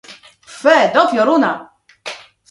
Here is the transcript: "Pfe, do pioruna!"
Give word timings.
"Pfe, 0.53 0.77
do 0.95 1.03
pioruna!" 1.11 1.51